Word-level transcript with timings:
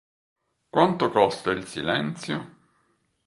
Quanto 0.71 1.11
costa 1.11 1.51
il 1.51 1.67
silenzio? 1.67 2.55